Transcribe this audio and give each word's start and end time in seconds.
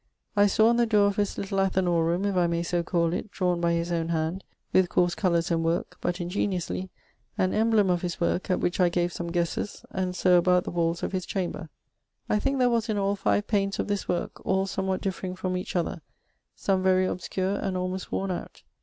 I 0.35 0.47
sawe 0.47 0.65
on 0.65 0.77
the 0.77 0.87
doore 0.87 1.05
of 1.05 1.17
his 1.17 1.37
little 1.37 1.59
Athanor 1.59 2.03
room, 2.03 2.25
if 2.25 2.35
I 2.35 2.47
may 2.47 2.63
so 2.63 2.81
call 2.81 3.13
it, 3.13 3.29
drawn 3.29 3.61
by 3.61 3.73
his 3.73 3.91
own 3.91 4.09
hand, 4.09 4.43
with 4.73 4.89
course 4.89 5.13
colours 5.13 5.51
and 5.51 5.63
work, 5.63 5.99
but 6.01 6.19
ingeniously, 6.19 6.89
an 7.37 7.51
embleme 7.53 7.91
of 7.91 8.01
his 8.01 8.19
worke, 8.19 8.49
at 8.49 8.59
which 8.59 8.79
I 8.79 8.89
gave 8.89 9.13
some 9.13 9.27
guesses, 9.31 9.85
and 9.91 10.15
so 10.15 10.39
about 10.39 10.63
the 10.63 10.71
walls 10.71 11.03
of 11.03 11.11
his 11.11 11.27
chamber. 11.27 11.69
I 12.27 12.39
thinke 12.39 12.57
there 12.57 12.67
was 12.67 12.89
in 12.89 12.97
all 12.97 13.15
5 13.15 13.45
panes 13.45 13.77
of 13.77 13.87
this 13.87 14.09
worke, 14.09 14.43
all 14.43 14.65
somewhat 14.65 15.01
differing 15.01 15.35
from 15.35 15.55
each 15.55 15.75
other, 15.75 16.01
some 16.55 16.81
very 16.81 17.05
obscure 17.05 17.57
and 17.57 17.77
almost 17.77 18.11
worne 18.11 18.31
out. 18.31 18.63